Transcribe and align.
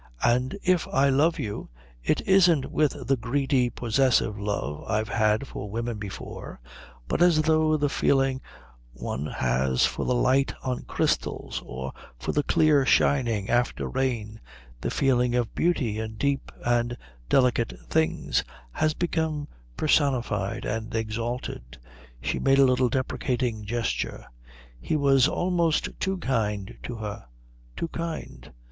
And 0.23 0.57
if 0.63 0.87
I 0.87 1.09
love 1.09 1.37
you 1.37 1.69
it 2.03 2.21
isn't 2.21 2.71
with 2.71 3.05
the 3.05 3.15
greedy 3.15 3.69
possessive 3.69 4.39
love 4.39 4.83
I've 4.89 5.09
had 5.09 5.45
for 5.47 5.69
women 5.69 5.99
before, 5.99 6.59
but 7.07 7.21
as 7.21 7.43
though 7.43 7.77
the 7.77 7.87
feeling 7.87 8.41
one 8.93 9.27
has 9.27 9.85
for 9.85 10.03
the 10.03 10.15
light 10.15 10.55
on 10.63 10.85
crystals 10.85 11.61
or 11.63 11.93
for 12.17 12.33
clear 12.41 12.83
shining 12.83 13.47
after 13.47 13.87
rain, 13.87 14.41
the 14.81 14.89
feeling 14.89 15.35
of 15.35 15.53
beauty 15.53 15.99
in 15.99 16.15
deep 16.15 16.51
and 16.65 16.97
delicate 17.29 17.73
things, 17.87 18.43
has 18.71 18.95
become 18.95 19.47
personified 19.77 20.65
and 20.65 20.95
exalted." 20.95 21.77
She 22.23 22.39
made 22.39 22.57
a 22.57 22.65
little 22.65 22.89
deprecating 22.89 23.65
gesture. 23.65 24.25
He 24.79 24.95
was 24.95 25.27
almost 25.27 25.89
too 25.99 26.17
kind 26.17 26.75
to 26.81 26.95
her; 26.95 27.25
too 27.77 27.87
kind. 27.89 28.51